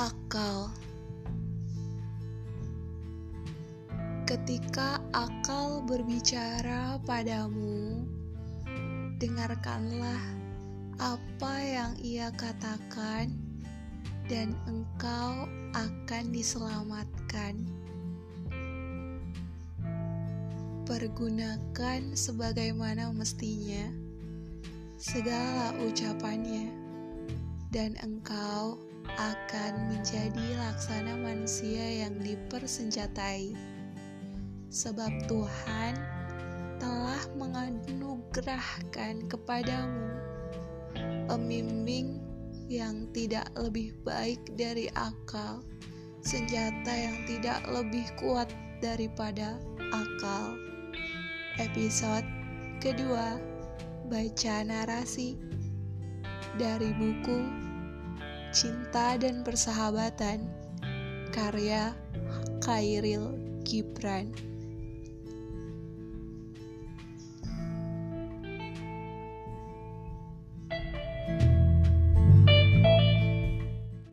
akal. 0.00 0.72
Ketika 4.24 4.96
akal 5.12 5.84
berbicara 5.84 6.96
padamu, 7.04 8.08
dengarkanlah 9.20 10.24
apa 10.96 11.54
yang 11.60 11.92
ia 12.00 12.32
katakan, 12.32 13.36
dan 14.24 14.56
engkau 14.64 15.44
akan 15.76 16.24
diselamatkan. 16.32 17.60
Pergunakan 20.88 22.16
sebagaimana 22.16 23.12
mestinya 23.12 23.92
segala 24.96 25.76
ucapannya 25.84 26.89
dan 27.70 27.94
engkau 28.02 28.78
akan 29.14 29.72
menjadi 29.94 30.58
laksana 30.58 31.14
manusia 31.18 32.06
yang 32.06 32.18
dipersenjatai 32.18 33.54
sebab 34.70 35.10
Tuhan 35.26 35.94
telah 36.82 37.22
menganugerahkan 37.38 39.26
kepadamu 39.26 40.06
pembimbing 41.30 42.18
yang 42.70 43.10
tidak 43.10 43.50
lebih 43.58 43.90
baik 44.06 44.38
dari 44.54 44.86
akal, 44.94 45.62
senjata 46.22 46.94
yang 46.94 47.18
tidak 47.26 47.58
lebih 47.66 48.06
kuat 48.18 48.46
daripada 48.78 49.58
akal. 49.90 50.54
Episode 51.58 52.26
kedua, 52.78 53.42
baca 54.06 54.56
narasi 54.62 55.34
dari 56.60 56.92
buku 56.92 57.40
Cinta 58.52 59.16
dan 59.16 59.40
Persahabatan, 59.40 60.44
karya 61.32 61.96
Khairil 62.60 63.32
Gibran. 63.64 64.28